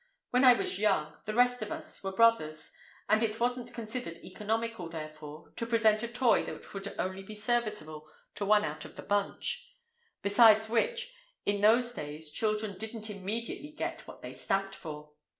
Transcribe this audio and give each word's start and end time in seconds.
When 0.31 0.43
I 0.43 0.53
was 0.53 0.79
young, 0.79 1.15
the 1.25 1.33
rest 1.35 1.61
of 1.61 1.71
us 1.71 2.03
were 2.03 2.11
brothers, 2.11 2.71
and 3.07 3.21
it 3.21 3.39
wasn't 3.39 3.71
considered 3.71 4.17
economical, 4.23 4.89
therefore, 4.89 5.51
to 5.57 5.67
present 5.67 6.01
a 6.01 6.07
toy 6.07 6.43
that 6.45 6.73
would 6.73 6.95
only 6.97 7.21
be 7.21 7.35
serviceable 7.35 8.07
to 8.33 8.43
one 8.43 8.65
out 8.65 8.83
of 8.83 8.95
the 8.95 9.03
bunch. 9.03 9.71
Besides 10.23 10.67
which, 10.67 11.13
in 11.45 11.61
those 11.61 11.91
days 11.93 12.31
children 12.31 12.79
didn't 12.79 13.11
immediately 13.11 13.69
get 13.73 14.07
what 14.07 14.23
they 14.23 14.33
stamped 14.33 14.73
for. 14.73 15.11